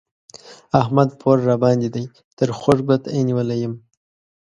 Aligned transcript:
احمد 0.81 1.09
پور 1.19 1.37
راباندې 1.49 1.89
دی؛ 1.95 2.05
تر 2.37 2.49
خوږ 2.59 2.79
ګوته 2.87 3.09
يې 3.15 3.21
نيولی 3.27 3.57
يم 3.63 3.73